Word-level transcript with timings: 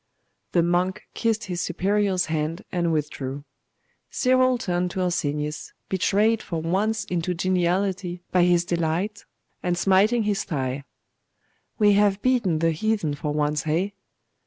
The 0.53 0.63
monk 0.63 1.03
kissed 1.13 1.43
his 1.43 1.61
superior's 1.61 2.25
hand 2.25 2.63
and 2.71 2.91
withdrew. 2.91 3.43
Cyril 4.09 4.57
turned 4.57 4.89
to 4.89 5.01
Arsenius, 5.03 5.73
betrayed 5.89 6.41
for 6.41 6.59
once 6.59 7.05
into 7.05 7.35
geniality 7.35 8.23
by 8.31 8.45
his 8.45 8.65
delight, 8.65 9.25
and 9.61 9.77
smiting 9.77 10.23
his 10.23 10.43
thigh 10.43 10.85
'We 11.77 11.93
have 11.93 12.19
beaten 12.23 12.57
the 12.57 12.71
heathen 12.71 13.13
for 13.13 13.31
once, 13.31 13.67
eh? 13.67 13.89